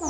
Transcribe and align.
V 0.00 0.04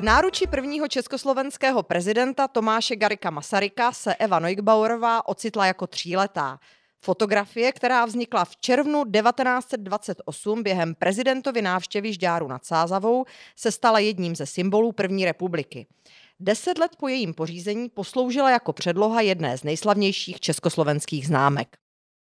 náruči 0.00 0.46
prvního 0.46 0.88
československého 0.88 1.82
prezidenta 1.82 2.48
Tomáše 2.48 2.96
Garika 2.96 3.30
Masaryka 3.30 3.92
se 3.92 4.14
Eva 4.14 4.38
Neugbauerová 4.38 5.28
ocitla 5.28 5.66
jako 5.66 5.86
tříletá. 5.86 6.58
Fotografie, 7.00 7.72
která 7.72 8.04
vznikla 8.04 8.44
v 8.44 8.56
červnu 8.56 9.04
1928 9.04 10.62
během 10.62 10.94
prezidentovy 10.94 11.62
návštěvy 11.62 12.12
Žďáru 12.12 12.48
nad 12.48 12.64
Sázavou, 12.64 13.24
se 13.56 13.72
stala 13.72 13.98
jedním 13.98 14.36
ze 14.36 14.46
symbolů 14.46 14.92
první 14.92 15.24
republiky. 15.24 15.86
Deset 16.40 16.78
let 16.78 16.96
po 16.96 17.08
jejím 17.08 17.34
pořízení 17.34 17.88
posloužila 17.88 18.50
jako 18.50 18.72
předloha 18.72 19.20
jedné 19.20 19.58
z 19.58 19.64
nejslavnějších 19.64 20.40
československých 20.40 21.26
známek. 21.26 21.76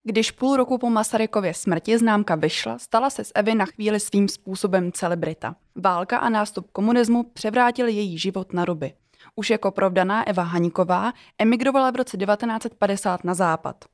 Když 0.03 0.31
půl 0.31 0.58
roku 0.58 0.77
po 0.77 0.90
Masarykově 0.90 1.53
smrti 1.53 1.98
známka 1.98 2.36
vyšla, 2.36 2.80
stala 2.80 3.09
se 3.09 3.23
z 3.23 3.31
Evy 3.36 3.55
na 3.55 3.66
chvíli 3.66 4.00
svým 4.00 4.27
způsobem 4.27 4.91
celebrita. 4.91 5.55
Válka 5.76 6.17
a 6.17 6.30
nástup 6.30 6.72
komunismu 6.72 7.23
převrátil 7.23 7.88
její 7.88 8.17
život 8.17 8.53
na 8.53 8.66
ruby. 8.66 8.94
Už 9.36 9.50
jako 9.50 9.72
provdaná 9.72 10.28
Eva 10.28 10.44
Haníková 10.44 11.14
emigrovala 11.39 11.91
v 11.91 11.95
roce 11.95 12.17
1950 12.17 13.23
na 13.23 13.34
západ. 13.34 13.86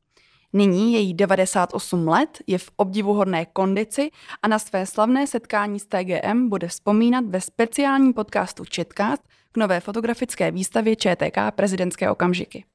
Nyní 0.54 0.94
její 0.94 1.14
98 1.14 2.08
let 2.08 2.38
je 2.48 2.58
v 2.58 2.70
obdivuhodné 2.76 3.46
kondici 3.46 4.10
a 4.42 4.48
na 4.48 4.60
své 4.60 4.86
slavné 4.86 5.28
setkání 5.28 5.80
s 5.80 5.86
TGM 5.86 6.50
bude 6.50 6.68
vzpomínat 6.68 7.26
ve 7.26 7.42
speciálním 7.42 8.14
podcastu 8.14 8.64
Chitcast 8.76 9.24
k 9.52 9.58
nové 9.58 9.80
fotografické 9.80 10.52
výstavě 10.52 10.96
ČTK 10.96 11.38
prezidentské 11.56 12.12
okamžiky. 12.12 12.66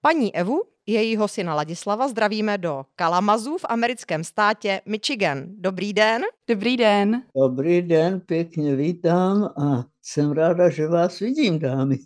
Paní 0.00 0.36
Evu, 0.36 0.62
jejího 0.86 1.28
syna 1.28 1.54
Ladislava, 1.54 2.08
zdravíme 2.08 2.58
do 2.58 2.84
Kalamazu 2.96 3.58
v 3.58 3.64
americkém 3.68 4.24
státě 4.24 4.80
Michigan. 4.86 5.44
Dobrý 5.48 5.92
den. 5.92 6.22
Dobrý 6.48 6.76
den. 6.76 7.22
Dobrý 7.36 7.82
den, 7.82 8.20
pěkně 8.20 8.76
vítám 8.76 9.44
a 9.44 9.84
jsem 10.02 10.32
ráda, 10.32 10.70
že 10.70 10.88
vás 10.88 11.18
vidím, 11.18 11.58
dámy. 11.58 11.96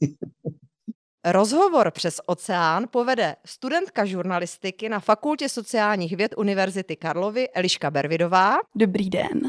Rozhovor 1.24 1.90
přes 1.90 2.20
oceán 2.26 2.86
povede 2.90 3.36
studentka 3.44 4.04
žurnalistiky 4.04 4.88
na 4.88 5.00
Fakultě 5.00 5.48
sociálních 5.48 6.16
věd 6.16 6.34
Univerzity 6.36 6.96
Karlovy 6.96 7.50
Eliška 7.50 7.90
Bervidová. 7.90 8.56
Dobrý 8.74 9.10
den. 9.10 9.40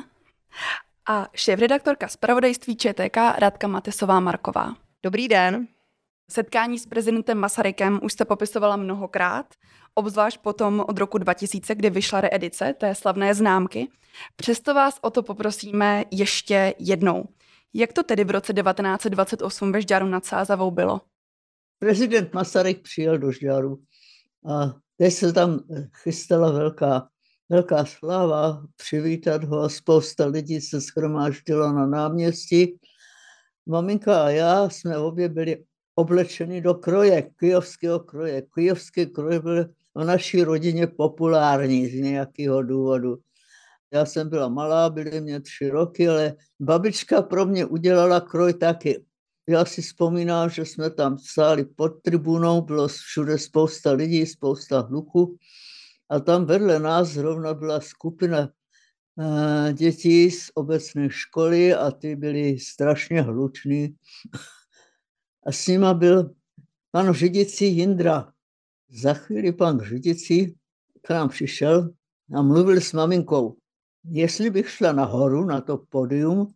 A 1.09 1.27
šéf-redaktorka 1.33 2.07
zpravodajství 2.07 2.75
ČTK 2.75 3.17
Radka 3.37 3.67
Matesová 3.67 4.19
Marková. 4.19 4.75
Dobrý 5.03 5.27
den. 5.27 5.67
Setkání 6.31 6.79
s 6.79 6.85
prezidentem 6.85 7.37
Masarykem 7.37 7.99
už 8.03 8.13
jste 8.13 8.25
popisovala 8.25 8.75
mnohokrát, 8.75 9.45
obzvlášť 9.95 10.37
potom 10.37 10.83
od 10.87 10.97
roku 10.97 11.17
2000, 11.17 11.75
kdy 11.75 11.89
vyšla 11.89 12.21
reedice 12.21 12.73
té 12.73 12.95
slavné 12.95 13.35
známky. 13.35 13.87
Přesto 14.35 14.73
vás 14.73 14.99
o 15.01 15.09
to 15.09 15.23
poprosíme 15.23 16.03
ještě 16.11 16.73
jednou. 16.79 17.25
Jak 17.73 17.93
to 17.93 18.03
tedy 18.03 18.23
v 18.23 18.31
roce 18.31 18.53
1928 18.53 19.71
ve 19.71 19.81
Žďáru 19.81 20.05
nad 20.05 20.25
Sázavou 20.25 20.71
bylo? 20.71 21.01
Prezident 21.83 22.33
Masaryk 22.33 22.81
přijel 22.81 23.17
do 23.17 23.31
Žďáru 23.31 23.79
a 24.47 24.75
teď 24.97 25.13
se 25.13 25.33
tam 25.33 25.59
chystala 26.03 26.51
velká, 26.51 27.07
velká 27.49 27.85
sláva, 27.85 28.63
přivítat 28.75 29.43
ho 29.43 29.59
a 29.59 29.69
spousta 29.69 30.25
lidí 30.25 30.61
se 30.61 30.81
schromáždila 30.81 31.73
na 31.73 31.85
náměstí. 31.85 32.79
Maminka 33.65 34.23
a 34.23 34.29
já 34.29 34.69
jsme 34.69 34.97
obě 34.97 35.29
byli 35.29 35.63
oblečený 35.95 36.61
do 36.61 36.73
kroje, 36.73 37.29
kijovského 37.39 37.99
kroje. 37.99 38.43
Kijovský 38.55 39.05
kroj 39.05 39.39
byl 39.39 39.65
v 39.95 40.03
naší 40.03 40.43
rodině 40.43 40.87
populární 40.87 41.87
z 41.87 41.93
nějakého 41.93 42.63
důvodu. 42.63 43.17
Já 43.93 44.05
jsem 44.05 44.29
byla 44.29 44.49
malá, 44.49 44.89
byly 44.89 45.21
mě 45.21 45.41
tři 45.41 45.69
roky, 45.69 46.09
ale 46.09 46.35
babička 46.59 47.21
pro 47.21 47.45
mě 47.45 47.65
udělala 47.65 48.21
kroj 48.21 48.53
taky. 48.53 49.03
Já 49.47 49.65
si 49.65 49.81
vzpomínám, 49.81 50.49
že 50.49 50.65
jsme 50.65 50.89
tam 50.89 51.17
stáli 51.17 51.65
pod 51.65 51.89
tribunou, 51.89 52.61
bylo 52.61 52.87
všude 52.87 53.37
spousta 53.37 53.91
lidí, 53.91 54.25
spousta 54.25 54.79
hluku 54.79 55.37
a 56.09 56.19
tam 56.19 56.45
vedle 56.45 56.79
nás 56.79 57.07
zrovna 57.07 57.53
byla 57.53 57.81
skupina 57.81 58.49
eh, 59.19 59.73
dětí 59.73 60.31
z 60.31 60.51
obecné 60.53 61.09
školy 61.09 61.73
a 61.73 61.91
ty 61.91 62.15
byly 62.15 62.59
strašně 62.59 63.21
hluční 63.21 63.95
a 65.45 65.51
s 65.51 65.67
nima 65.67 65.93
byl 65.93 66.35
pan 66.91 67.13
řidicí 67.13 67.77
Jindra. 67.77 68.33
Za 68.89 69.13
chvíli 69.13 69.51
pan 69.51 69.79
řidicí 69.79 70.55
k 71.01 71.09
nám 71.09 71.29
přišel 71.29 71.89
a 72.35 72.41
mluvil 72.41 72.81
s 72.81 72.93
maminkou. 72.93 73.57
Jestli 74.03 74.49
bych 74.49 74.69
šla 74.69 74.91
nahoru 74.91 75.45
na 75.45 75.61
to 75.61 75.77
podium 75.77 76.53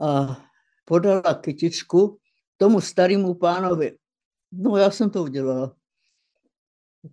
a 0.00 0.43
podala 0.84 1.34
kytičku 1.34 2.18
tomu 2.56 2.80
starému 2.80 3.34
pánovi. 3.34 3.98
No 4.52 4.76
já 4.76 4.90
jsem 4.90 5.10
to 5.10 5.22
udělala. 5.22 5.76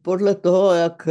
Podle 0.02 0.36
toho, 0.36 0.74
jak 0.74 1.08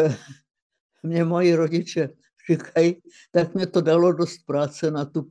mě 1.02 1.24
moji 1.24 1.54
rodiče 1.54 2.08
říkají, 2.50 3.02
tak 3.30 3.54
mě 3.54 3.66
to 3.66 3.80
dalo 3.80 4.12
dost 4.12 4.38
práce 4.46 4.90
na 4.90 5.04
tu 5.04 5.30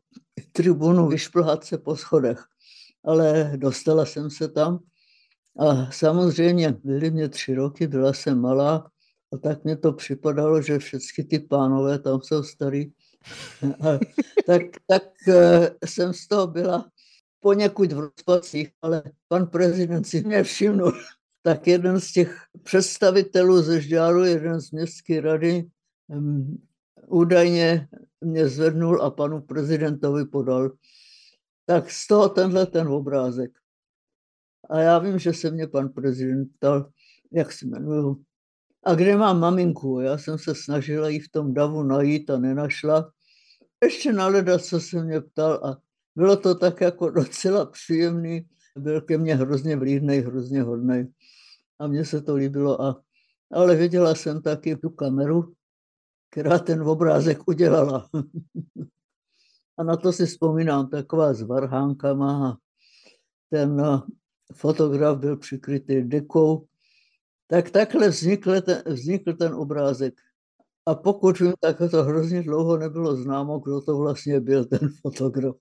tribunu 0.51 1.07
vyšplhat 1.07 1.63
se 1.63 1.77
po 1.77 1.95
schodech 1.95 2.45
ale 3.03 3.51
dostala 3.55 4.05
jsem 4.05 4.29
se 4.29 4.47
tam. 4.47 4.79
A 5.59 5.91
samozřejmě 5.91 6.75
byly 6.83 7.11
mě 7.11 7.29
tři 7.29 7.55
roky, 7.55 7.87
byla 7.87 8.13
jsem 8.13 8.39
malá 8.39 8.91
a 9.33 9.37
tak 9.37 9.63
mě 9.63 9.77
to 9.77 9.93
připadalo, 9.93 10.61
že 10.61 10.79
všechny 10.79 11.23
ty 11.23 11.39
pánové 11.39 11.99
tam 11.99 12.21
jsou 12.21 12.43
starý. 12.43 12.91
Tak, 14.45 14.61
tak 14.87 15.03
eh, 15.27 15.71
jsem 15.85 16.13
z 16.13 16.27
toho 16.27 16.47
byla 16.47 16.89
poněkud 17.39 17.91
v 17.91 17.99
rozpacích, 17.99 18.71
ale 18.81 19.03
pan 19.27 19.47
prezident 19.47 20.03
si 20.03 20.23
mě 20.23 20.43
všimnul. 20.43 20.91
Tak 21.41 21.67
jeden 21.67 21.99
z 21.99 22.11
těch 22.11 22.37
představitelů 22.63 23.61
ze 23.61 23.81
Žďáru, 23.81 24.23
jeden 24.23 24.61
z 24.61 24.71
městské 24.71 25.21
rady, 25.21 25.69
um, 26.07 26.67
údajně 27.07 27.87
mě 28.21 28.47
zvednul 28.47 29.01
a 29.01 29.11
panu 29.11 29.41
prezidentovi 29.41 30.25
podal 30.25 30.71
tak 31.69 31.91
z 31.91 32.07
toho 32.07 32.29
tenhle 32.29 32.65
ten 32.65 32.87
obrázek. 32.87 33.51
A 34.69 34.79
já 34.79 34.99
vím, 34.99 35.19
že 35.19 35.33
se 35.33 35.51
mě 35.51 35.67
pan 35.67 35.89
prezident 35.89 36.45
ptal, 36.45 36.89
jak 37.31 37.51
se 37.51 37.65
jmenuju. 37.65 38.23
A 38.83 38.95
kde 38.95 39.17
mám 39.17 39.39
maminku? 39.39 39.99
Já 39.99 40.17
jsem 40.17 40.37
se 40.37 40.55
snažila 40.55 41.09
jí 41.09 41.19
v 41.19 41.29
tom 41.29 41.53
davu 41.53 41.83
najít 41.83 42.29
a 42.29 42.39
nenašla. 42.39 43.11
Ještě 43.83 44.13
na 44.13 44.27
leda, 44.27 44.59
co 44.59 44.79
se 44.79 45.03
mě 45.03 45.21
ptal 45.21 45.53
a 45.53 45.77
bylo 46.19 46.37
to 46.37 46.55
tak 46.55 46.81
jako 46.81 47.09
docela 47.09 47.65
příjemný. 47.65 48.49
Byl 48.77 49.01
ke 49.01 49.17
mně 49.17 49.35
hrozně 49.35 49.75
vlídnej, 49.75 50.21
hrozně 50.21 50.61
hodný. 50.61 51.13
A 51.79 51.87
mně 51.87 52.05
se 52.05 52.21
to 52.21 52.35
líbilo. 52.35 52.81
A, 52.81 53.01
ale 53.51 53.75
viděla 53.75 54.15
jsem 54.15 54.41
taky 54.41 54.75
tu 54.75 54.89
kameru, 54.89 55.53
která 56.29 56.59
ten 56.59 56.81
obrázek 56.81 57.47
udělala. 57.47 58.09
A 59.77 59.83
na 59.83 59.95
to 59.97 60.11
si 60.13 60.25
vzpomínám, 60.25 60.89
taková 60.89 61.33
s 61.33 61.41
varhánkama. 61.41 62.57
Ten 63.49 63.79
eh, 63.79 63.99
fotograf 64.53 65.17
byl 65.17 65.37
přikrytý 65.37 66.01
dekou. 66.01 66.65
Tak 67.47 67.69
takhle 67.69 68.09
vznikl 68.09 68.61
ten, 68.61 68.83
vznikl 68.85 69.33
ten 69.33 69.53
obrázek. 69.53 70.13
A 70.85 70.95
pokud 70.95 71.39
vím, 71.39 71.53
tak 71.59 71.77
to 71.91 72.03
hrozně 72.03 72.43
dlouho 72.43 72.77
nebylo 72.77 73.15
známo, 73.15 73.59
kdo 73.59 73.81
to 73.81 73.97
vlastně 73.97 74.39
byl, 74.39 74.65
ten 74.65 74.89
fotograf. 75.01 75.55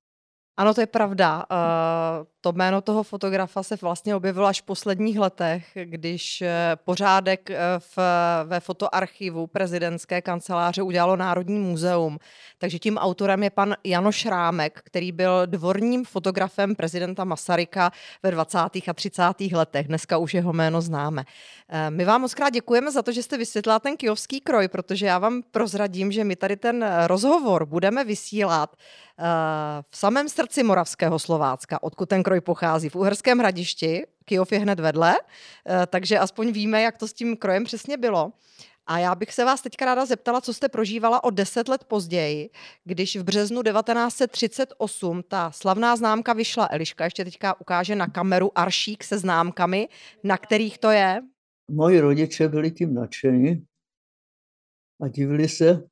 Ano, 0.58 0.74
to 0.74 0.80
je 0.80 0.86
pravda. 0.86 1.46
Uh, 1.50 2.26
to 2.40 2.52
jméno 2.52 2.80
toho 2.80 3.02
fotografa 3.02 3.62
se 3.62 3.76
vlastně 3.82 4.14
objevilo 4.14 4.46
až 4.46 4.60
v 4.60 4.64
posledních 4.64 5.18
letech, 5.18 5.66
když 5.84 6.42
eh, 6.42 6.76
pořádek 6.84 7.50
eh, 7.50 7.58
v, 7.78 7.98
ve 8.44 8.60
fotoarchivu 8.60 9.46
prezidentské 9.46 10.22
kanceláře 10.22 10.82
udělalo 10.82 11.16
Národní 11.16 11.58
muzeum. 11.58 12.18
Takže 12.58 12.78
tím 12.78 12.96
autorem 12.98 13.42
je 13.42 13.50
pan 13.50 13.74
Janoš 13.84 14.26
Rámek, 14.26 14.80
který 14.84 15.12
byl 15.12 15.46
dvorním 15.46 16.04
fotografem 16.04 16.74
prezidenta 16.74 17.24
Masaryka 17.24 17.90
ve 18.22 18.30
20. 18.30 18.58
a 18.58 18.92
30. 18.94 19.22
letech. 19.52 19.88
Dneska 19.88 20.18
už 20.18 20.34
jeho 20.34 20.52
jméno 20.52 20.80
známe. 20.80 21.24
My 21.88 22.04
vám 22.04 22.20
moc 22.20 22.34
krát 22.34 22.50
děkujeme 22.50 22.90
za 22.90 23.02
to, 23.02 23.12
že 23.12 23.22
jste 23.22 23.36
vysvětlila 23.36 23.78
ten 23.78 23.96
kijovský 23.96 24.40
kroj, 24.40 24.68
protože 24.68 25.06
já 25.06 25.18
vám 25.18 25.42
prozradím, 25.50 26.12
že 26.12 26.24
my 26.24 26.36
tady 26.36 26.56
ten 26.56 26.86
rozhovor 27.06 27.66
budeme 27.66 28.04
vysílat 28.04 28.76
v 29.90 29.96
samém 29.96 30.28
srdci 30.28 30.47
Moravského 30.56 31.18
Slovácka, 31.18 31.82
odkud 31.82 32.08
ten 32.08 32.22
kroj 32.22 32.40
pochází, 32.40 32.88
v 32.88 32.96
Uherském 32.96 33.38
hradišti, 33.38 34.06
Kijov 34.24 34.52
je 34.52 34.58
hned 34.58 34.80
vedle, 34.80 35.14
eh, 35.14 35.86
takže 35.86 36.18
aspoň 36.18 36.52
víme, 36.52 36.82
jak 36.82 36.98
to 36.98 37.08
s 37.08 37.12
tím 37.12 37.36
krojem 37.36 37.64
přesně 37.64 37.96
bylo. 37.96 38.32
A 38.86 38.98
já 38.98 39.14
bych 39.14 39.34
se 39.34 39.44
vás 39.44 39.62
teďka 39.62 39.84
ráda 39.84 40.06
zeptala, 40.06 40.40
co 40.40 40.54
jste 40.54 40.68
prožívala 40.68 41.24
o 41.24 41.30
deset 41.30 41.68
let 41.68 41.84
později, 41.84 42.50
když 42.84 43.16
v 43.16 43.22
březnu 43.22 43.62
1938 43.62 45.22
ta 45.28 45.50
slavná 45.50 45.96
známka 45.96 46.32
vyšla. 46.32 46.68
Eliška 46.70 47.04
ještě 47.04 47.24
teďka 47.24 47.60
ukáže 47.60 47.96
na 47.96 48.06
kameru 48.06 48.58
aršík 48.58 49.04
se 49.04 49.18
známkami, 49.18 49.88
na 50.24 50.38
kterých 50.38 50.78
to 50.78 50.90
je. 50.90 51.20
moji 51.70 52.00
rodiče 52.00 52.48
byli 52.48 52.70
tím 52.70 52.94
nadšení 52.94 53.66
a 55.00 55.08
divili 55.08 55.48
se. 55.48 55.88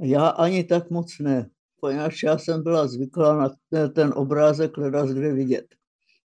Já 0.00 0.28
ani 0.28 0.64
tak 0.64 0.90
moc 0.90 1.18
ne, 1.18 1.50
poněvadž 1.82 2.22
já 2.22 2.38
jsem 2.38 2.62
byla 2.62 2.86
zvyklá 2.86 3.36
na 3.36 3.50
ten 3.88 4.12
obrázek 4.16 4.76
hledat 4.76 5.08
kde 5.08 5.32
vidět. 5.32 5.66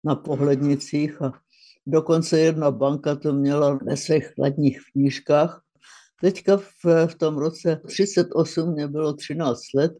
Na 0.03 0.15
pohlednicích 0.15 1.21
a 1.21 1.33
dokonce 1.87 2.39
jedna 2.39 2.71
banka 2.71 3.15
to 3.15 3.33
měla 3.33 3.79
ve 3.83 3.97
svých 3.97 4.27
chladních 4.27 4.81
knížkách. 4.91 5.61
Teďka 6.21 6.57
v, 6.57 7.07
v 7.07 7.15
tom 7.15 7.37
roce 7.37 7.81
38 7.87 8.71
mě 8.71 8.87
bylo 8.87 9.13
13 9.13 9.59
let 9.75 9.91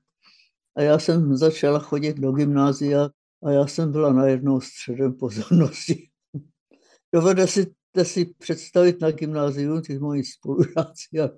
a 0.75 0.81
já 0.81 0.99
jsem 0.99 1.37
začala 1.37 1.79
chodit 1.79 2.17
do 2.17 2.31
gymnázia 2.31 3.09
a 3.43 3.51
já 3.51 3.67
jsem 3.67 3.91
byla 3.91 4.13
najednou 4.13 4.61
středem 4.61 5.13
pozornosti. 5.13 6.09
Dovede 7.13 7.47
si, 7.47 7.73
si 8.03 8.25
představit 8.25 9.01
na 9.01 9.11
gymnáziu, 9.11 9.81
ty 9.81 9.99
moji 9.99 10.23
spolužáci 10.23 11.19
a 11.23 11.29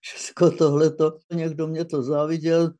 všechno 0.00 0.50
tohleto. 0.50 1.18
Někdo 1.32 1.66
mě 1.66 1.84
to 1.84 2.02
záviděl, 2.02 2.72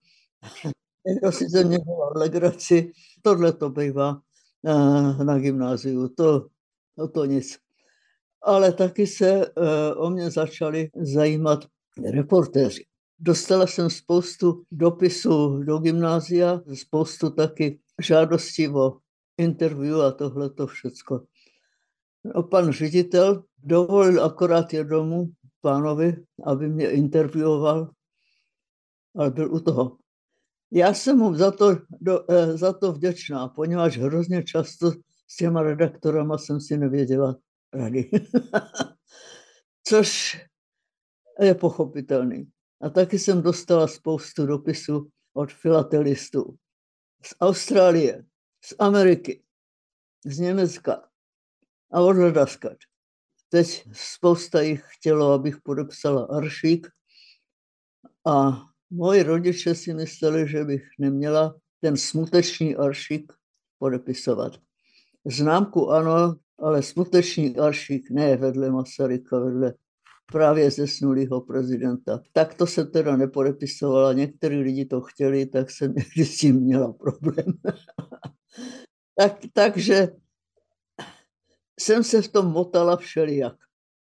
někdo 1.06 1.32
si 1.32 1.48
ze 1.48 1.64
mě 1.64 1.78
dělal 1.78 2.12
legraci. 2.16 2.92
Tohle 3.22 3.52
to 3.52 3.70
bývá 3.70 4.20
eh, 4.66 5.24
na 5.24 5.38
gymnáziu, 5.38 6.08
to, 6.08 6.46
no 6.98 7.08
to 7.08 7.24
nic. 7.24 7.58
Ale 8.42 8.72
taky 8.72 9.06
se 9.06 9.46
eh, 9.46 9.94
o 9.94 10.10
mě 10.10 10.30
začali 10.30 10.90
zajímat 10.96 11.64
reportéři. 12.10 12.84
Dostala 13.18 13.66
jsem 13.66 13.90
spoustu 13.90 14.64
dopisů 14.72 15.62
do 15.62 15.78
gymnázia, 15.78 16.60
spoustu 16.74 17.30
taky 17.30 17.80
žádostí 18.02 18.68
o 18.68 18.98
interview 19.38 20.00
a 20.00 20.12
tohle 20.12 20.50
to 20.50 20.66
všecko. 20.66 21.24
No, 22.24 22.42
pan 22.42 22.72
ředitel 22.72 23.44
dovolil 23.58 24.24
akorát 24.24 24.72
jednomu 24.72 25.28
pánovi, 25.60 26.24
aby 26.44 26.68
mě 26.68 26.90
intervjuoval, 26.90 27.90
ale 29.16 29.30
byl 29.30 29.54
u 29.54 29.60
toho. 29.60 29.96
Já 30.74 30.94
jsem 30.94 31.18
mu 31.18 31.34
za 31.34 31.50
to, 31.50 31.78
do, 32.00 32.30
eh, 32.30 32.56
za 32.56 32.72
to 32.72 32.92
vděčná, 32.92 33.48
poněvadž 33.48 33.98
hrozně 33.98 34.42
často 34.42 34.92
s 35.28 35.36
těma 35.36 35.62
redaktorama 35.62 36.38
jsem 36.38 36.60
si 36.60 36.76
nevěděla 36.76 37.36
rady. 37.72 38.10
Což 39.86 40.40
je 41.40 41.54
pochopitelný. 41.54 42.50
A 42.80 42.90
taky 42.90 43.18
jsem 43.18 43.42
dostala 43.42 43.88
spoustu 43.88 44.46
dopisů 44.46 45.10
od 45.34 45.52
filatelistů 45.52 46.56
z 47.26 47.34
Austrálie, 47.40 48.24
z 48.64 48.74
Ameriky, 48.78 49.42
z 50.24 50.38
Německa 50.38 51.08
a 51.92 52.00
od 52.00 52.16
Ledaskat. 52.16 52.76
Teď 53.48 53.88
spousta 53.92 54.60
jich 54.60 54.84
chtělo, 54.86 55.32
abych 55.32 55.56
podepsala 55.62 56.24
aršík 56.24 56.86
a 58.26 58.64
moji 58.94 59.22
rodiče 59.22 59.74
si 59.74 59.94
mysleli, 59.94 60.48
že 60.48 60.64
bych 60.64 60.82
neměla 60.98 61.54
ten 61.80 61.96
smuteční 61.96 62.76
aršík 62.76 63.32
podepisovat. 63.78 64.52
Známku 65.26 65.90
ano, 65.90 66.34
ale 66.58 66.82
smuteční 66.82 67.56
aršík 67.56 68.10
ne 68.10 68.36
vedle 68.36 68.70
Masaryka, 68.70 69.38
vedle 69.38 69.74
právě 70.26 70.70
zesnulého 70.70 71.40
prezidenta. 71.40 72.20
Tak 72.32 72.54
to 72.54 72.66
se 72.66 72.84
teda 72.84 73.16
nepodepisovala. 73.16 74.12
Některý 74.12 74.56
lidi 74.62 74.84
to 74.84 75.00
chtěli, 75.00 75.46
tak 75.46 75.70
jsem 75.70 75.94
někdy 75.96 76.24
s 76.24 76.38
tím 76.38 76.60
měla 76.60 76.92
problém. 76.92 77.46
tak, 79.18 79.38
takže 79.52 80.08
jsem 81.80 82.04
se 82.04 82.22
v 82.22 82.28
tom 82.28 82.46
motala 82.46 82.96
všelijak. 82.96 83.54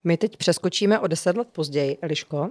My 0.03 0.17
teď 0.17 0.37
přeskočíme 0.37 0.99
o 0.99 1.07
deset 1.07 1.37
let 1.37 1.47
později, 1.51 1.97
Eliško. 2.01 2.49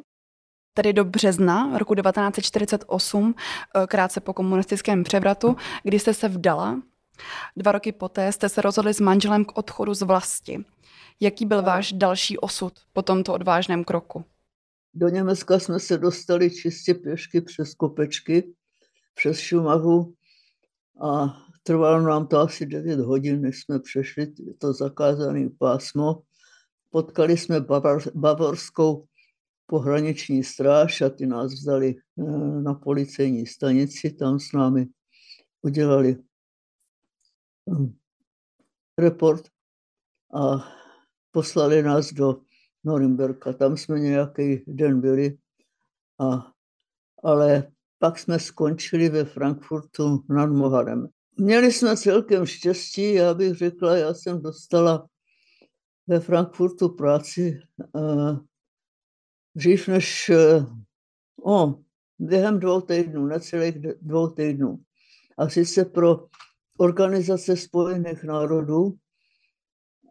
Tedy 0.75 0.93
do 0.93 1.05
března 1.05 1.79
roku 1.79 1.95
1948, 1.95 3.35
eh, 3.35 3.87
krátce 3.87 4.21
po 4.21 4.33
komunistickém 4.33 5.05
převratu, 5.05 5.57
kdy 5.83 5.99
jste 5.99 6.15
se 6.15 6.29
vdala. 6.29 6.83
Dva 7.57 7.73
roky 7.73 7.93
poté 7.93 8.33
jste 8.33 8.49
se 8.49 8.63
rozhodli 8.63 8.95
s 8.95 9.01
manželem 9.01 9.45
k 9.45 9.59
odchodu 9.59 9.95
z 9.95 10.03
vlasti. 10.03 10.65
Jaký 11.21 11.47
byl 11.47 11.63
váš 11.63 11.93
další 11.93 12.39
osud 12.39 12.73
po 12.93 13.03
tomto 13.03 13.35
odvážném 13.35 13.85
kroku? 13.85 14.25
Do 14.95 15.09
Německa 15.09 15.59
jsme 15.59 15.81
se 15.81 15.99
dostali 15.99 16.51
čistě 16.51 16.95
pěšky 16.95 17.41
přes 17.41 17.75
kopečky, 17.75 18.55
přes 19.15 19.39
Šumavu 19.39 20.13
a 21.01 21.37
trvalo 21.63 22.03
nám 22.03 22.27
to 22.27 22.39
asi 22.39 22.67
9 22.67 23.01
hodin, 23.01 23.41
než 23.41 23.61
jsme 23.61 23.79
přešli 23.81 24.33
to 24.59 24.73
zakázané 24.73 25.49
pásmo. 25.59 26.23
Potkali 26.91 27.37
jsme 27.37 27.61
bavorskou 28.15 29.05
pohraniční 29.71 30.45
stráž 30.45 31.01
a 31.01 31.11
ty 31.11 31.27
nás 31.27 31.53
vzali 31.53 31.95
eh, 31.97 32.23
na 32.63 32.75
policejní 32.75 33.47
stanici, 33.47 34.11
tam 34.11 34.41
s 34.41 34.53
námi 34.53 34.87
udělali 35.63 36.17
hm, 37.71 37.97
report 38.99 39.49
a 40.35 40.73
poslali 41.31 41.83
nás 41.83 42.13
do 42.13 42.41
Norimberka. 42.85 43.53
Tam 43.53 43.77
jsme 43.77 44.01
nějaký 44.01 44.65
den 44.67 45.01
byli, 45.01 45.39
a, 46.21 46.53
ale 47.23 47.73
pak 47.99 48.19
jsme 48.19 48.39
skončili 48.39 49.09
ve 49.09 49.25
Frankfurtu 49.25 50.25
nad 50.29 50.47
Moharem. 50.47 51.09
Měli 51.37 51.73
jsme 51.73 51.97
celkem 51.97 52.47
štěstí, 52.47 53.15
já 53.15 53.35
bych 53.35 53.55
řekla, 53.55 53.97
já 53.97 54.15
jsem 54.15 54.43
dostala 54.43 55.09
ve 56.07 56.21
Frankfurtu 56.21 56.89
práci 56.89 57.61
uh, 57.95 58.39
dřív 59.59 59.89
než, 59.89 60.31
uh, 60.31 60.67
oh, 61.43 61.75
během 62.19 62.61
dvou 62.61 62.81
týdnů, 62.81 63.27
necelých 63.27 63.75
dvou 64.03 64.29
týdnů. 64.29 64.79
A 65.39 65.49
sice 65.49 65.85
pro 65.85 66.27
Organizace 66.79 67.57
spojených 67.57 68.25
národů 68.25 68.95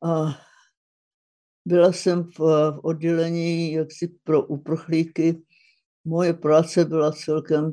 a 0.04 0.26
byla 1.66 1.92
jsem 1.92 2.24
v, 2.24 2.40
v 2.40 2.80
oddělení 2.84 3.72
jaksi 3.72 4.08
pro 4.24 4.46
uprchlíky. 4.46 5.42
Moje 6.06 6.34
práce 6.34 6.86
byla 6.86 7.12
celkem 7.12 7.72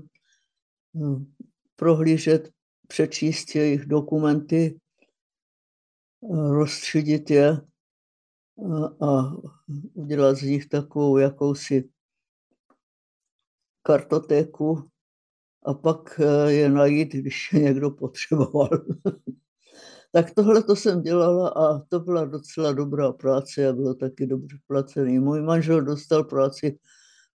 hm, 0.94 1.32
prohlížet, 1.76 2.50
přečíst 2.88 3.55
jejich 3.55 3.87
dokumenty, 3.87 4.81
rozstředit 6.50 7.31
je 7.31 7.61
a, 9.01 9.33
udělat 9.95 10.37
z 10.37 10.43
nich 10.43 10.69
takovou 10.69 11.19
jakousi 11.19 11.88
kartotéku 13.83 14.90
a 15.64 15.75
pak 15.75 16.21
eh, 16.21 16.52
je 16.52 16.69
najít, 16.69 17.12
když 17.12 17.52
je 17.52 17.61
někdo 17.61 17.90
potřeboval. 17.90 18.69
Tak 20.12 20.31
tohle 20.35 20.62
to 20.62 20.76
jsem 20.76 21.02
dělala 21.02 21.49
a 21.49 21.78
to 21.78 22.00
byla 22.00 22.25
docela 22.25 22.73
dobrá 22.73 23.12
práce 23.12 23.69
a 23.69 23.73
bylo 23.73 23.95
taky 23.95 24.26
dobře 24.26 24.57
placený. 24.67 25.19
Můj 25.19 25.43
manžel 25.43 25.83
dostal 25.83 26.25
práci 26.25 26.78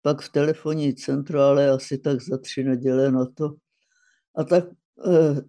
pak 0.02 0.22
v 0.22 0.30
telefonní 0.30 0.96
centrále 0.96 1.70
asi 1.70 1.98
tak 1.98 2.22
za 2.22 2.38
tři 2.38 2.64
neděle 2.64 3.12
na 3.12 3.26
to. 3.26 3.56
A 4.36 4.44
tak, 4.44 4.64
eh, 5.08 5.42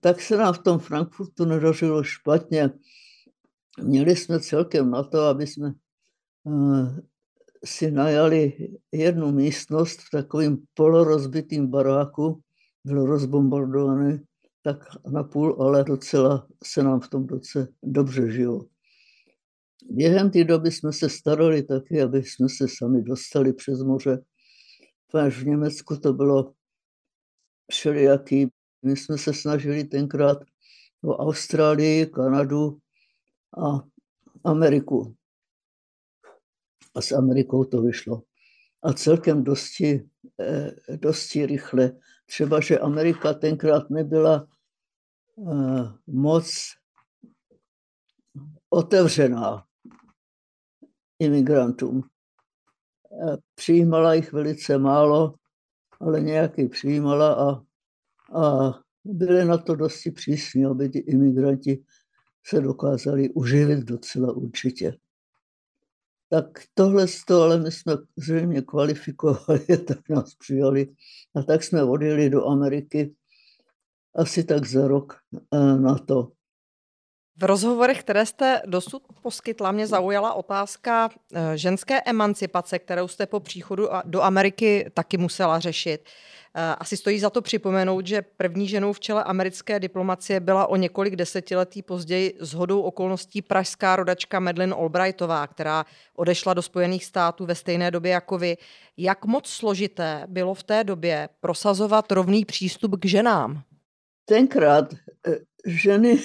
tak 0.00 0.20
se 0.20 0.36
nám 0.36 0.54
v 0.54 0.58
tom 0.58 0.78
Frankfurtu 0.78 1.44
nedařilo 1.44 2.02
špatně. 2.02 2.70
Měli 3.82 4.16
jsme 4.16 4.40
celkem 4.40 4.90
na 4.90 5.02
to, 5.02 5.20
aby 5.20 5.46
jsme 5.46 5.74
eh, 6.46 7.00
si 7.64 7.90
najali 7.90 8.68
jednu 8.92 9.32
místnost 9.32 10.00
v 10.00 10.10
takovým 10.10 10.64
polorozbitým 10.74 11.66
baráku, 11.66 12.40
byl 12.84 13.06
rozbombardovaný 13.06 14.20
tak 14.62 14.78
na 15.10 15.22
půl, 15.22 15.56
ale 15.62 15.84
docela 15.84 16.48
se 16.64 16.82
nám 16.82 17.00
v 17.00 17.08
tom 17.08 17.26
roce 17.26 17.68
dobře 17.82 18.32
žilo. 18.32 18.66
Během 19.90 20.30
té 20.30 20.44
doby 20.44 20.72
jsme 20.72 20.92
se 20.92 21.08
starali 21.08 21.62
taky, 21.62 22.02
aby 22.02 22.22
jsme 22.22 22.48
se 22.48 22.66
sami 22.68 23.02
dostali 23.02 23.52
přes 23.52 23.82
moře. 23.82 24.24
Až 25.14 25.38
v 25.42 25.46
Německu 25.46 25.96
to 25.96 26.12
bylo 26.12 26.52
všelijaký. 27.72 28.48
My 28.82 28.96
jsme 28.96 29.18
se 29.18 29.34
snažili 29.34 29.84
tenkrát 29.84 30.38
o 31.04 31.16
Austrálii, 31.16 32.06
Kanadu 32.06 32.78
a 33.62 33.84
Ameriku. 34.44 35.14
A 36.94 37.00
s 37.02 37.12
Amerikou 37.12 37.64
to 37.64 37.82
vyšlo. 37.82 38.22
A 38.82 38.92
celkem 38.92 39.44
dosti, 39.44 40.08
eh, 40.40 40.96
dosti 40.96 41.46
rychle. 41.46 41.92
Třeba, 42.26 42.60
že 42.60 42.78
Amerika 42.78 43.34
tenkrát 43.34 43.90
nebyla 43.90 44.48
Eh, 45.38 45.92
moc 46.06 46.64
otevřená 48.70 49.64
imigrantům. 51.18 52.02
Eh, 53.12 53.36
přijímala 53.54 54.14
jich 54.14 54.32
velice 54.32 54.78
málo, 54.78 55.34
ale 56.00 56.20
nějaký 56.20 56.68
přijímala 56.68 57.34
a, 57.34 57.62
a 58.40 58.72
byly 59.04 59.44
na 59.44 59.58
to 59.58 59.74
dosti 59.74 60.10
přísní, 60.10 60.66
aby 60.66 60.88
ty 60.88 60.98
imigranti 60.98 61.84
se 62.48 62.60
dokázali 62.60 63.30
uživit 63.30 63.78
docela 63.78 64.32
určitě. 64.32 64.98
tak 66.28 66.46
tohle 66.74 67.08
z 67.08 67.24
toho, 67.24 67.42
ale 67.42 67.58
my 67.60 67.72
jsme 67.72 67.92
zřejmě 68.16 68.62
kvalifikovali, 68.62 69.66
tak 69.86 70.08
nás 70.08 70.34
přijali. 70.34 70.94
A 71.34 71.42
tak 71.42 71.64
jsme 71.64 71.82
odjeli 71.82 72.30
do 72.30 72.46
Ameriky 72.46 73.14
asi 74.14 74.44
tak 74.44 74.66
za 74.66 74.88
rok 74.88 75.16
eh, 75.52 75.78
na 75.78 75.98
to. 75.98 76.32
V 77.38 77.44
rozhovorech, 77.44 78.00
které 78.00 78.26
jste 78.26 78.62
dosud 78.66 79.02
poskytla, 79.22 79.72
mě 79.72 79.86
zaujala 79.86 80.32
otázka 80.32 81.08
eh, 81.34 81.56
ženské 81.58 82.00
emancipace, 82.00 82.78
kterou 82.78 83.08
jste 83.08 83.26
po 83.26 83.40
příchodu 83.40 83.88
do 84.04 84.22
Ameriky 84.22 84.90
taky 84.94 85.16
musela 85.16 85.60
řešit. 85.60 86.04
Eh, 86.54 86.74
asi 86.78 86.96
stojí 86.96 87.18
za 87.18 87.30
to 87.30 87.42
připomenout, 87.42 88.06
že 88.06 88.22
první 88.22 88.68
ženou 88.68 88.92
v 88.92 89.00
čele 89.00 89.24
americké 89.24 89.80
diplomacie 89.80 90.40
byla 90.40 90.66
o 90.66 90.76
několik 90.76 91.16
desetiletí 91.16 91.82
později 91.82 92.38
s 92.40 92.54
hodou 92.54 92.80
okolností 92.80 93.42
pražská 93.42 93.96
rodačka 93.96 94.40
Madeleine 94.40 94.74
Albrightová, 94.74 95.46
která 95.46 95.84
odešla 96.14 96.54
do 96.54 96.62
Spojených 96.62 97.04
států 97.04 97.46
ve 97.46 97.54
stejné 97.54 97.90
době 97.90 98.12
jako 98.12 98.38
vy. 98.38 98.56
Jak 98.96 99.24
moc 99.24 99.48
složité 99.48 100.24
bylo 100.26 100.54
v 100.54 100.62
té 100.62 100.84
době 100.84 101.28
prosazovat 101.40 102.12
rovný 102.12 102.44
přístup 102.44 103.00
k 103.00 103.04
ženám? 103.04 103.62
Tenkrát 104.24 104.94
eh, 105.26 105.36
ženy 105.66 106.18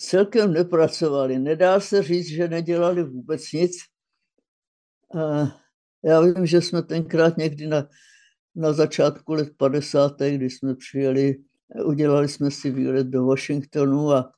celkem 0.00 0.52
nepracovaly. 0.52 1.38
Nedá 1.38 1.80
se 1.80 2.02
říct, 2.02 2.28
že 2.28 2.48
nedělali 2.48 3.04
vůbec 3.04 3.52
nic. 3.52 3.72
Já 6.04 6.20
vím, 6.20 6.46
že 6.46 6.60
jsme 6.60 6.82
tenkrát 6.82 7.36
někdy 7.36 7.66
na 7.66 7.86
na 8.54 8.72
začátku 8.72 9.32
let 9.32 9.56
50., 9.56 10.16
kdy 10.18 10.50
jsme 10.50 10.74
přijeli, 10.74 11.44
udělali 11.84 12.28
jsme 12.28 12.50
si 12.50 12.70
výlet 12.70 13.06
do 13.06 13.26
Washingtonu 13.26 14.12
a 14.12 14.32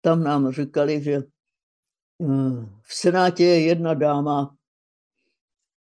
tam 0.00 0.24
nám 0.24 0.52
říkali, 0.52 1.02
že 1.02 1.14
eh, 1.14 1.22
v 2.82 2.94
Senátě 2.94 3.44
je 3.44 3.60
jedna 3.60 3.94
dáma, 3.94 4.56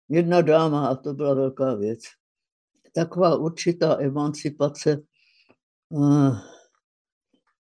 jedna 0.09 0.41
dáma 0.41 0.87
a 0.87 0.95
to 0.95 1.15
byla 1.15 1.35
velká 1.35 1.75
věc. 1.75 2.01
Taková 2.95 3.37
určitá 3.37 4.01
emancipace 4.01 5.03
uh, 5.89 6.39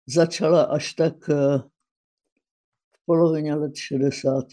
začala 0.08 0.64
až 0.64 0.94
tak 0.94 1.30
uh, 1.30 1.58
v 2.92 3.06
polovině 3.06 3.56
let 3.56 3.76
60. 3.76 4.46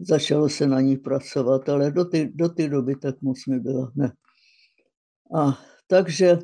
Začalo 0.00 0.48
se 0.48 0.66
na 0.66 0.80
ní 0.80 0.96
pracovat, 0.96 1.68
ale 1.68 1.90
do 1.90 2.04
té 2.04 2.28
do 2.34 2.48
doby 2.68 2.96
tak 2.96 3.22
moc 3.22 3.46
nebyla. 3.46 3.92
Ne. 3.94 4.12
A 5.36 5.58
takže 5.86 6.38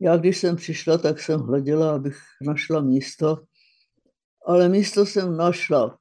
já, 0.00 0.16
když 0.16 0.38
jsem 0.38 0.56
přišla, 0.56 0.98
tak 0.98 1.20
jsem 1.20 1.40
hleděla, 1.40 1.94
abych 1.94 2.18
našla 2.42 2.80
místo, 2.80 3.36
ale 4.46 4.68
místo 4.68 5.06
jsem 5.06 5.36
našla. 5.36 5.98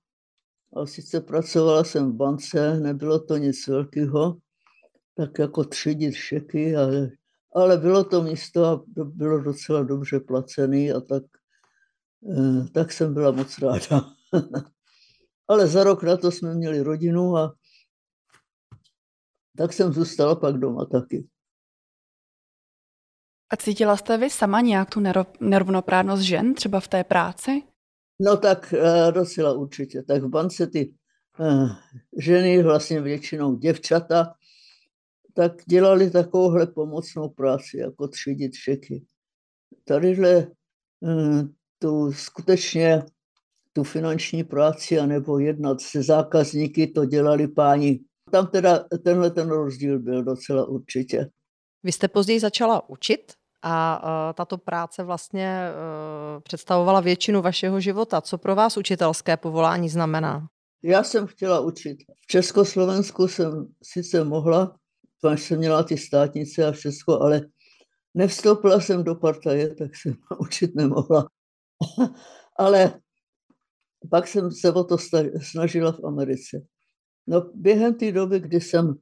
A 0.75 0.85
sice 0.85 1.21
pracovala 1.21 1.83
jsem 1.83 2.11
v 2.11 2.15
bance, 2.15 2.79
nebylo 2.79 3.19
to 3.19 3.37
nic 3.37 3.67
velkého, 3.67 4.37
tak 5.15 5.39
jako 5.39 5.63
třídit 5.63 6.13
šeky, 6.13 6.75
ale, 6.75 7.09
ale 7.57 7.77
bylo 7.77 8.03
to 8.03 8.23
místo 8.23 8.65
a 8.65 8.83
bylo 9.03 9.39
docela 9.39 9.83
dobře 9.83 10.19
placený 10.19 10.91
a 10.91 10.99
tak, 10.99 11.23
eh, 12.31 12.69
tak 12.73 12.91
jsem 12.91 13.13
byla 13.13 13.31
moc 13.31 13.59
ráda. 13.59 14.09
ale 15.47 15.67
za 15.67 15.83
rok 15.83 16.03
na 16.03 16.17
to 16.17 16.31
jsme 16.31 16.53
měli 16.53 16.81
rodinu 16.81 17.37
a 17.37 17.55
tak 19.57 19.73
jsem 19.73 19.93
zůstala 19.93 20.35
pak 20.35 20.57
doma 20.57 20.85
taky. 20.85 21.27
A 23.49 23.55
cítila 23.55 23.97
jste 23.97 24.17
vy 24.17 24.29
sama 24.29 24.61
nějak 24.61 24.89
tu 24.89 24.99
nerovnoprávnost 25.39 26.23
žen, 26.23 26.53
třeba 26.53 26.79
v 26.79 26.87
té 26.87 27.03
práci? 27.03 27.63
No 28.19 28.37
tak 28.37 28.73
uh, 28.73 29.11
docela 29.11 29.53
určitě. 29.53 30.03
Tak 30.03 30.23
v 30.23 30.29
bance 30.29 30.67
ty 30.67 30.93
uh, 31.39 31.71
ženy, 32.17 32.63
vlastně 32.63 33.01
většinou 33.01 33.55
děvčata, 33.55 34.33
tak 35.37 35.53
dělali 35.65 36.11
takovouhle 36.11 36.67
pomocnou 36.67 37.29
práci, 37.29 37.77
jako 37.77 38.07
třídit 38.07 38.55
šeky. 38.55 39.05
Tadyhle 39.85 40.47
uh, 40.99 41.41
tu 41.79 42.11
skutečně 42.13 43.03
tu 43.73 43.83
finanční 43.83 44.43
práci 44.43 44.99
anebo 44.99 45.39
jednat 45.39 45.81
se 45.81 46.03
zákazníky, 46.03 46.87
to 46.87 47.05
dělali 47.05 47.47
páni. 47.47 47.99
Tam 48.31 48.47
teda 48.47 48.85
tenhle 49.03 49.31
ten 49.31 49.49
rozdíl 49.49 49.99
byl 49.99 50.23
docela 50.23 50.65
určitě. 50.65 51.29
Vy 51.83 51.91
jste 51.91 52.07
později 52.07 52.39
začala 52.39 52.89
učit 52.89 53.33
a 53.61 54.03
uh, 54.03 54.33
tato 54.33 54.57
práce 54.57 55.03
vlastně 55.03 55.69
uh, 55.69 56.41
představovala 56.41 56.99
většinu 56.99 57.41
vašeho 57.41 57.79
života. 57.79 58.21
Co 58.21 58.37
pro 58.37 58.55
vás 58.55 58.77
učitelské 58.77 59.37
povolání 59.37 59.89
znamená? 59.89 60.47
Já 60.83 61.03
jsem 61.03 61.27
chtěla 61.27 61.59
učit. 61.59 61.97
V 62.21 62.27
Československu 62.27 63.27
jsem 63.27 63.67
sice 63.83 64.23
mohla, 64.23 64.75
až 65.23 65.43
jsem 65.43 65.57
měla 65.57 65.83
ty 65.83 65.97
státnice 65.97 66.65
a 66.65 66.71
všechno, 66.71 67.21
ale 67.21 67.41
nevstoupila 68.13 68.81
jsem 68.81 69.03
do 69.03 69.15
partaje, 69.15 69.75
tak 69.75 69.95
jsem 69.95 70.13
učit 70.39 70.75
nemohla. 70.75 71.27
ale 72.59 72.99
pak 74.09 74.27
jsem 74.27 74.51
se 74.51 74.71
o 74.73 74.83
to 74.83 74.97
snažila 75.41 75.91
v 75.91 76.05
Americe. 76.05 76.61
No, 77.27 77.51
během 77.53 77.93
té 77.93 78.11
doby, 78.11 78.39
kdy 78.39 78.61
jsem 78.61 78.95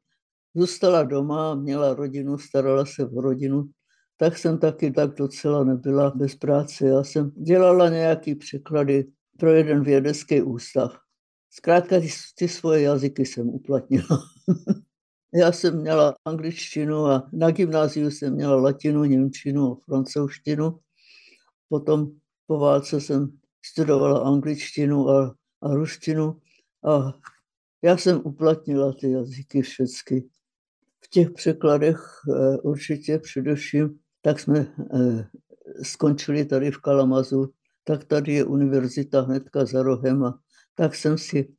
zůstala 0.56 1.04
doma, 1.04 1.56
měla 1.56 1.94
rodinu, 1.94 2.38
starala 2.38 2.86
se 2.86 3.06
o 3.06 3.22
rodinu, 3.22 3.70
tak 4.18 4.38
jsem 4.38 4.58
taky 4.58 4.92
tak 4.92 5.14
docela 5.14 5.64
nebyla 5.64 6.12
bez 6.16 6.36
práce. 6.36 6.88
Já 6.88 7.04
jsem 7.04 7.32
dělala 7.32 7.90
nějaký 7.90 8.36
překlady 8.36 9.06
pro 9.40 9.52
jeden 9.52 9.84
vědecký 9.84 10.42
ústav. 10.42 10.98
Zkrátka 11.50 12.00
ty, 12.00 12.10
ty 12.38 12.48
svoje 12.48 12.82
jazyky 12.82 13.26
jsem 13.26 13.50
uplatnila. 13.50 14.24
Já 15.34 15.52
jsem 15.52 15.82
měla 15.82 16.16
angličtinu 16.26 17.06
a 17.06 17.30
na 17.34 17.52
gymnáziu 17.52 18.12
jsem 18.12 18.34
měla 18.34 18.56
latinu, 18.56 19.04
němčinu 19.04 19.72
a 19.72 19.78
francouzštinu. 19.86 20.80
Potom 21.70 22.12
po 22.48 22.60
válce 22.60 23.02
jsem 23.02 23.38
studovala 23.66 24.20
angličtinu 24.20 25.10
a, 25.10 25.36
a 25.62 25.74
ruštinu 25.74 26.42
a 26.86 27.14
já 27.82 27.98
jsem 27.98 28.22
uplatnila 28.24 28.94
ty 28.94 29.12
jazyky 29.12 29.62
všechny. 29.62 30.24
V 31.06 31.10
těch 31.10 31.32
překladech 31.32 32.02
eh, 32.30 32.58
určitě 32.58 33.20
především 33.20 34.00
tak 34.26 34.40
jsme 34.40 34.60
eh, 34.60 35.28
skončili 35.84 36.46
tady 36.46 36.72
v 36.72 36.78
Kalamazu, 36.78 37.54
tak 37.84 38.04
tady 38.04 38.34
je 38.34 38.44
univerzita 38.44 39.22
hnedka 39.22 39.66
za 39.66 39.84
rohem 39.84 40.24
a 40.24 40.40
tak 40.76 40.96
jsem 40.96 41.18
si 41.18 41.54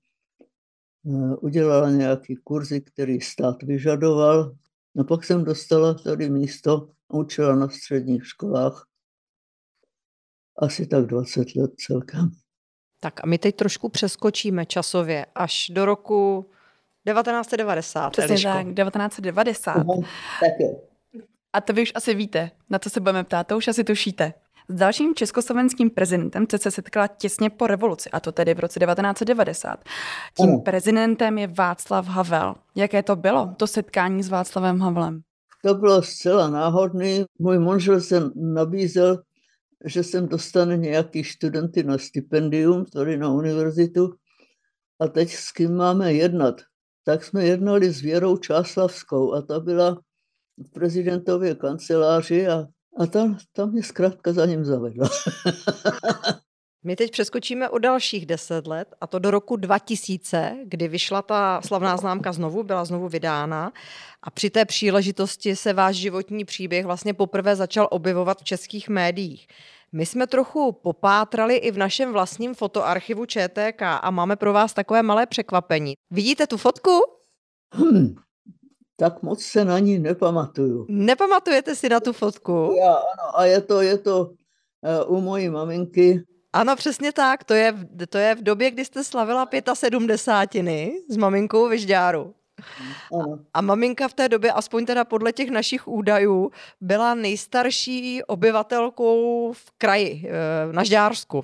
udělala 1.41 1.91
nějaký 1.91 2.37
kurzy, 2.37 2.81
který 2.81 3.21
stát 3.21 3.63
vyžadoval. 3.63 4.53
No 4.95 5.05
pak 5.05 5.25
jsem 5.25 5.45
dostala 5.45 5.95
tady 5.95 6.31
místo, 6.31 6.89
učila 7.09 7.55
na 7.55 7.69
středních 7.69 8.27
školách 8.27 8.87
asi 10.59 10.87
tak 10.87 11.07
20 11.07 11.57
let 11.57 11.71
celkem. 11.77 12.31
Tak 13.01 13.25
a 13.25 13.27
my 13.27 13.39
teď 13.39 13.57
trošku 13.57 13.89
přeskočíme 13.89 14.67
časově 14.67 15.27
až 15.35 15.71
do 15.71 15.85
roku 15.85 16.51
1990. 17.07 18.11
Přesně 18.11 18.43
tak, 18.43 18.67
1990. 18.75 19.77
Uhum, 19.77 20.05
tak 20.41 20.61
je. 20.61 20.77
A 21.53 21.61
to 21.61 21.73
vy 21.73 21.83
už 21.83 21.93
asi 21.95 22.15
víte, 22.15 22.51
na 22.71 22.79
co 22.79 22.91
se 22.91 23.01
budeme 23.01 23.25
ptát, 23.25 23.47
to 23.47 23.57
už 23.57 23.69
asi 23.69 23.85
tušíte. 23.85 24.35
S 24.69 24.75
dalším 24.75 25.15
československým 25.15 25.91
prezidentem 25.91 26.47
se 26.57 26.71
setkala 26.71 27.07
těsně 27.07 27.51
po 27.51 27.67
revoluci, 27.67 28.11
a 28.11 28.21
to 28.21 28.33
tedy 28.33 28.55
v 28.55 28.61
roce 28.61 28.81
1990. 28.81 29.85
Tím 30.37 30.51
ano. 30.51 30.61
prezidentem 30.61 31.39
je 31.39 31.47
Václav 31.47 32.07
Havel. 32.07 32.55
Jaké 32.75 33.03
to 33.03 33.17
bylo, 33.17 33.55
to 33.57 33.67
setkání 33.67 34.23
s 34.23 34.29
Václavem 34.29 34.81
Havlem? 34.81 35.21
To 35.65 35.75
bylo 35.75 36.03
zcela 36.03 36.49
náhodný. 36.49 37.25
Můj 37.39 37.59
manžel 37.59 38.01
jsem 38.01 38.33
nabízel, 38.35 39.23
že 39.85 40.03
jsem 40.03 40.29
dostane 40.29 40.77
nějaký 40.77 41.25
studenty 41.25 41.83
na 41.83 41.99
stipendium 41.99 42.85
tady 42.85 43.17
na 43.17 43.29
univerzitu 43.29 44.15
a 45.01 45.09
teď 45.09 45.33
s 45.33 45.53
kým 45.53 45.77
máme 45.77 46.13
jednat. 46.13 46.61
Tak 47.05 47.25
jsme 47.25 47.45
jednali 47.45 47.91
s 47.91 48.01
Věrou 48.01 48.37
Čáslavskou 48.37 49.33
a 49.33 49.43
ta 49.43 49.61
byla 49.61 50.01
v 50.67 50.71
prezidentově 50.73 51.55
kanceláři 51.55 52.49
a, 52.49 52.67
a 52.97 53.07
tam, 53.07 53.39
tam 53.53 53.71
mě 53.71 53.83
zkrátka 53.83 54.33
za 54.33 54.47
ním 54.47 54.65
zavedla. 54.65 55.09
My 56.85 56.97
teď 56.97 57.11
přeskočíme 57.11 57.69
o 57.69 57.79
dalších 57.79 58.27
deset 58.27 58.67
let, 58.67 58.95
a 59.01 59.07
to 59.07 59.19
do 59.19 59.31
roku 59.31 59.57
2000, 59.57 60.57
kdy 60.65 60.89
vyšla 60.89 61.23
ta 61.23 61.61
slavná 61.65 61.97
známka 61.97 62.33
znovu, 62.33 62.63
byla 62.63 62.85
znovu 62.85 63.09
vydána. 63.09 63.73
A 64.23 64.31
při 64.31 64.51
té 64.51 64.65
příležitosti 64.65 65.57
se 65.57 65.73
váš 65.73 65.97
životní 65.97 66.45
příběh 66.45 66.87
vlastně 66.87 67.15
poprvé 67.15 67.57
začal 67.57 67.89
objevovat 67.91 68.41
v 68.41 68.45
českých 68.45 68.89
médiích. 68.89 69.47
My 69.93 70.07
jsme 70.07 70.27
trochu 70.27 70.73
popátrali 70.73 71.57
i 71.57 71.71
v 71.71 71.79
našem 71.79 72.13
vlastním 72.13 72.55
fotoarchivu 72.55 73.27
ČTK 73.27 73.83
a 73.83 74.11
máme 74.11 74.37
pro 74.37 74.53
vás 74.53 74.73
takové 74.73 75.03
malé 75.03 75.27
překvapení. 75.27 75.95
Vidíte 76.11 76.47
tu 76.47 76.57
fotku? 76.57 76.91
Hmm, 77.75 78.15
tak 78.97 79.23
moc 79.23 79.43
se 79.43 79.65
na 79.65 79.79
ní 79.79 79.99
nepamatuju. 79.99 80.87
Nepamatujete 80.89 81.75
si 81.75 81.89
na 81.89 82.01
tu 82.01 82.13
fotku? 82.13 82.75
Já, 82.79 82.93
ano, 82.93 83.39
a 83.39 83.45
je 83.45 83.61
to, 83.61 83.81
je 83.81 83.99
to 83.99 84.31
uh, 85.09 85.17
u 85.17 85.21
mojí 85.21 85.49
maminky. 85.49 86.25
Ano, 86.53 86.77
přesně 86.77 87.13
tak. 87.13 87.45
To 87.45 87.55
je, 87.55 87.75
to 88.09 88.19
je 88.19 88.35
v 88.35 88.43
době, 88.43 88.71
kdy 88.71 88.85
jste 88.85 89.05
slavila 89.05 89.49
75 89.75 90.93
s 91.09 91.17
maminkou 91.17 91.69
Vyžďáru. 91.69 92.35
Ano. 93.13 93.39
A 93.55 93.61
maminka 93.61 94.09
v 94.09 94.15
té 94.15 94.29
době, 94.29 94.53
aspoň 94.53 94.87
teda 94.87 95.05
podle 95.05 95.33
těch 95.33 95.51
našich 95.51 95.89
údajů, 95.89 96.51
byla 96.81 97.15
nejstarší 97.15 98.25
obyvatelkou 98.25 99.53
v 99.53 99.71
kraji, 99.79 100.25
eh, 100.29 100.73
na 100.73 100.85
Žďársku. 100.85 101.43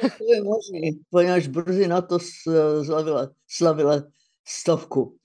To 0.00 0.24
je 0.34 0.42
možné, 0.42 0.98
poněvadž 1.10 1.46
brzy 1.46 1.88
na 1.88 2.00
to 2.00 2.18
slavila, 2.84 3.28
slavila 3.48 4.02
stovku. 4.44 5.16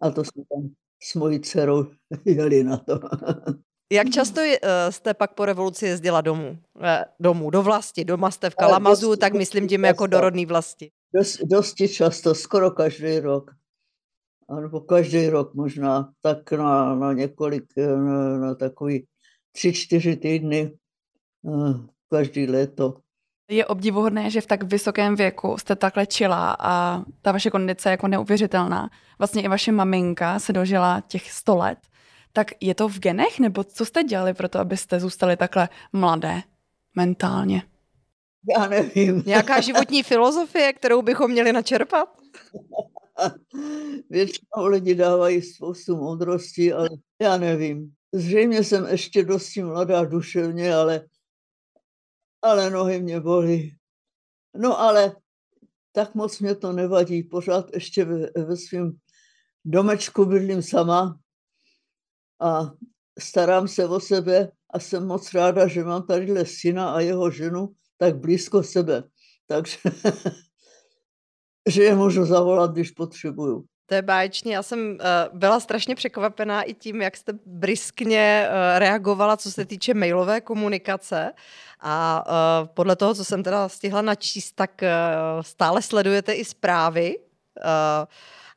A 0.00 0.10
to 0.10 0.24
jsme 0.24 0.42
tam 0.54 0.70
s 1.02 1.14
mojí 1.14 1.40
dcerou 1.40 1.86
jeli 2.24 2.64
na 2.64 2.76
to. 2.76 3.00
Jak 3.92 4.10
často 4.10 4.40
jste 4.90 5.14
pak 5.14 5.34
po 5.34 5.44
revoluci 5.44 5.86
jezdila 5.86 6.20
domů? 6.20 6.58
Eh, 6.82 7.04
domů, 7.20 7.50
do 7.50 7.62
vlasti, 7.62 8.04
doma 8.04 8.30
jste 8.30 8.50
v 8.50 8.54
Kalamazu, 8.54 9.06
dosti, 9.06 9.20
tak 9.20 9.32
myslím 9.34 9.68
tím 9.68 9.84
jako 9.84 10.06
do 10.06 10.20
rodné 10.20 10.46
vlasti. 10.46 10.90
Dost, 11.14 11.40
dosti 11.44 11.88
často, 11.88 12.34
skoro 12.34 12.70
každý 12.70 13.18
rok. 13.18 13.50
Nebo 14.60 14.80
každý 14.80 15.28
rok 15.28 15.54
možná, 15.54 16.12
tak 16.20 16.52
na, 16.52 16.94
na 16.94 17.12
několik, 17.12 17.64
na, 17.76 18.38
na 18.38 18.54
takový 18.54 19.06
tři, 19.52 19.72
čtyři 19.72 20.16
týdny, 20.16 20.78
eh, 21.48 21.74
každý 22.10 22.46
léto. 22.46 23.00
Je 23.50 23.66
obdivuhodné, 23.66 24.30
že 24.30 24.40
v 24.40 24.46
tak 24.46 24.62
vysokém 24.62 25.16
věku 25.16 25.56
jste 25.58 25.76
takhle 25.76 26.06
čila 26.06 26.56
a 26.58 27.02
ta 27.22 27.32
vaše 27.32 27.50
kondice 27.50 27.88
je 27.88 27.90
jako 27.90 28.08
neuvěřitelná. 28.08 28.90
Vlastně 29.18 29.42
i 29.42 29.48
vaše 29.48 29.72
maminka 29.72 30.38
se 30.38 30.52
dožila 30.52 31.02
těch 31.08 31.32
100 31.32 31.56
let. 31.56 31.78
Tak 32.32 32.50
je 32.60 32.74
to 32.74 32.88
v 32.88 32.98
genech, 32.98 33.38
nebo 33.38 33.64
co 33.64 33.84
jste 33.84 34.02
dělali 34.02 34.34
pro 34.34 34.48
to, 34.48 34.58
abyste 34.58 35.00
zůstali 35.00 35.36
takhle 35.36 35.68
mladé 35.92 36.42
mentálně? 36.96 37.62
Já 38.56 38.66
nevím. 38.66 39.22
Nějaká 39.26 39.60
životní 39.60 40.02
filozofie, 40.02 40.72
kterou 40.72 41.02
bychom 41.02 41.30
měli 41.30 41.52
načerpat? 41.52 42.08
Většinou 44.10 44.66
lidi 44.66 44.94
dávají 44.94 45.42
spoustu 45.42 45.96
moudrosti, 45.96 46.72
ale 46.72 46.88
já 47.22 47.36
nevím. 47.36 47.92
Zřejmě 48.12 48.64
jsem 48.64 48.86
ještě 48.90 49.24
dosti 49.24 49.62
mladá 49.62 50.04
duševně, 50.04 50.74
ale, 50.74 51.04
ale 52.42 52.70
nohy 52.70 53.02
mě 53.02 53.20
bolí. 53.20 53.76
No 54.56 54.80
ale 54.80 55.16
tak 55.92 56.14
moc 56.14 56.40
mě 56.40 56.54
to 56.54 56.72
nevadí. 56.72 57.22
Pořád 57.22 57.74
ještě 57.74 58.04
ve, 58.04 58.44
ve 58.44 58.56
svém 58.56 58.92
domečku 59.64 60.24
bydlím 60.24 60.62
sama 60.62 61.20
a 62.40 62.72
starám 63.18 63.68
se 63.68 63.88
o 63.88 64.00
sebe 64.00 64.52
a 64.70 64.78
jsem 64.78 65.06
moc 65.06 65.34
ráda, 65.34 65.66
že 65.66 65.84
mám 65.84 66.06
tadyhle 66.06 66.46
syna 66.46 66.94
a 66.94 67.00
jeho 67.00 67.30
ženu 67.30 67.74
tak 67.96 68.18
blízko 68.18 68.62
sebe. 68.62 69.04
Takže 69.46 69.78
že 71.68 71.82
je 71.82 71.94
můžu 71.94 72.24
zavolat, 72.24 72.72
když 72.72 72.90
potřebuju. 72.90 73.64
To 73.90 73.94
je 73.94 74.02
báječně. 74.02 74.54
Já 74.54 74.62
jsem 74.62 74.90
uh, 74.90 75.38
byla 75.38 75.60
strašně 75.60 75.94
překvapená 75.94 76.62
i 76.62 76.74
tím, 76.74 77.02
jak 77.02 77.16
jste 77.16 77.32
briskně 77.46 78.48
uh, 78.48 78.78
reagovala, 78.78 79.36
co 79.36 79.50
se 79.50 79.64
týče 79.64 79.94
mailové 79.94 80.40
komunikace. 80.40 81.32
A 81.80 82.24
uh, 82.26 82.68
podle 82.74 82.96
toho, 82.96 83.14
co 83.14 83.24
jsem 83.24 83.42
teda 83.42 83.68
stihla 83.68 84.02
načíst, 84.02 84.52
tak 84.52 84.70
uh, 84.82 85.42
stále 85.42 85.82
sledujete 85.82 86.32
i 86.32 86.44
zprávy. 86.44 87.18
Uh, 87.18 87.24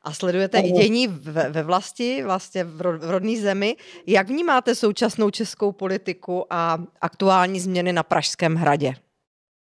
a 0.02 0.12
sledujete 0.12 0.58
i 0.58 0.70
dění 0.70 1.08
ve, 1.08 1.50
ve 1.50 1.62
vlasti, 1.62 2.22
vlastně 2.24 2.64
v, 2.64 2.80
ro, 2.80 2.98
v 2.98 3.10
rodné 3.10 3.40
zemi. 3.40 3.76
Jak 4.06 4.28
vnímáte 4.28 4.74
současnou 4.74 5.30
českou 5.30 5.72
politiku 5.72 6.46
a 6.50 6.78
aktuální 7.00 7.60
změny 7.60 7.92
na 7.92 8.02
Pražském 8.02 8.54
hradě? 8.54 8.94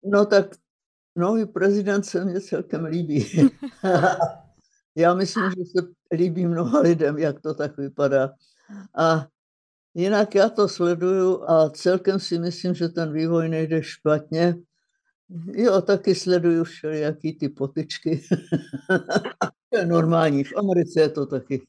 No 0.06 0.26
tak 0.26 0.46
nový 1.18 1.46
prezident 1.46 2.04
se 2.04 2.26
mně 2.26 2.42
celkem 2.42 2.86
líbí. 2.86 3.50
Já 4.96 5.14
myslím, 5.14 5.44
že 5.50 5.66
se 5.66 5.88
líbí 6.16 6.46
mnoha 6.46 6.80
lidem, 6.80 7.18
jak 7.18 7.42
to 7.42 7.54
tak 7.54 7.78
vypadá. 7.78 8.30
A 8.98 9.28
jinak 9.94 10.36
já 10.36 10.50
to 10.50 10.70
sleduju 10.70 11.50
a 11.50 11.70
celkem 11.70 12.20
si 12.20 12.40
myslím, 12.40 12.74
že 12.74 12.90
ten 12.90 13.14
vývoj 13.14 13.50
nejde 13.50 13.84
špatně. 13.84 14.56
Jo, 15.54 15.82
taky 15.82 16.16
sleduju 16.16 16.64
všelijaký 16.64 17.38
ty 17.38 17.50
potičky. 17.50 18.22
to 19.70 19.78
je 19.78 19.86
normální, 19.86 20.44
v 20.44 20.58
Americe 20.58 21.02
je 21.02 21.10
to 21.10 21.26
taky. 21.26 21.62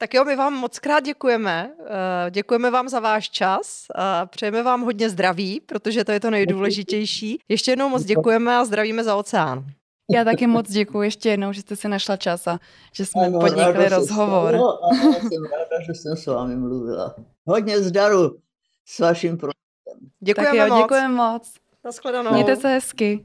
Tak 0.00 0.14
jo, 0.14 0.24
my 0.24 0.36
vám 0.36 0.54
moc 0.54 0.78
krát 0.78 1.00
děkujeme. 1.00 1.74
Eh, 1.86 2.30
děkujeme 2.30 2.70
vám 2.70 2.88
za 2.88 3.00
váš 3.00 3.30
čas. 3.30 3.86
Přejeme 4.26 4.62
vám 4.62 4.82
hodně 4.82 5.10
zdraví, 5.10 5.60
protože 5.60 6.04
to 6.04 6.12
je 6.12 6.20
to 6.20 6.30
nejdůležitější. 6.30 7.38
Ještě 7.48 7.70
jednou 7.70 7.88
moc 7.88 8.04
děkujeme 8.04 8.56
a 8.56 8.64
zdravíme 8.64 9.04
za 9.04 9.16
oceán. 9.16 9.64
Já 10.10 10.24
taky 10.24 10.46
moc 10.46 10.70
děkuji 10.70 11.02
ještě 11.02 11.28
jednou, 11.28 11.52
že 11.52 11.60
jste 11.60 11.76
si 11.76 11.88
našla 11.88 12.16
čas 12.16 12.46
a 12.46 12.58
že 12.92 13.06
jsme 13.06 13.26
ano, 13.26 13.40
podnikli 13.40 13.88
rozhovor. 13.88 14.54
Stalo, 14.54 14.84
ano, 14.84 15.12
jsem 15.12 15.44
ráda, 15.44 15.82
že 15.86 15.94
jsem 15.94 16.16
s 16.16 16.26
vámi 16.26 16.56
mluvila. 16.56 17.14
Hodně 17.46 17.82
zdaru 17.82 18.38
s 18.86 18.98
vaším 18.98 19.38
projektem. 19.38 20.10
Děkujeme 20.20 20.58
tak 20.58 20.68
jo, 20.68 20.74
moc. 20.74 20.82
Děkujeme 20.82 21.14
moc. 21.14 21.54
Naschledanou. 21.84 22.32
Mějte 22.32 22.56
se 22.56 22.68
hezky. 22.68 23.24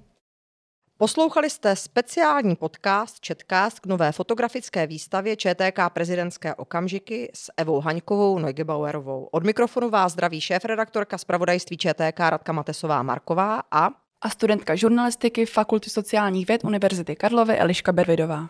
Poslouchali 0.98 1.50
jste 1.50 1.76
speciální 1.76 2.56
podcast 2.56 3.19
Četkast 3.19 3.80
k 3.80 3.86
nové 3.86 4.12
fotografické 4.12 4.88
výstavě 4.88 5.36
ČTK 5.36 5.80
prezidentské 5.93 6.56
okamžiky 6.56 7.32
s 7.36 7.52
Evou 7.58 7.80
Haňkovou 7.80 8.39
Neugebauerovou. 8.39 9.30
Od 9.32 9.43
mikrofonu 9.43 9.89
vás 9.89 10.12
zdraví 10.12 10.41
šéf-redaktorka 10.41 11.17
zpravodajství 11.17 11.78
ČTK 11.78 12.19
Radka 12.19 12.52
Matesová 12.52 13.04
Marková 13.04 13.62
a 13.72 13.89
a 14.24 14.30
studentka 14.30 14.76
žurnalistiky 14.76 15.46
Fakulty 15.46 15.90
sociálních 15.90 16.48
věd 16.48 16.64
Univerzity 16.64 17.16
Karlovy 17.16 17.58
Eliška 17.58 17.92
Bervidová. 17.92 18.48